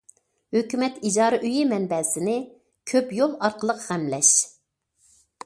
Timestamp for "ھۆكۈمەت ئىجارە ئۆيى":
0.55-1.67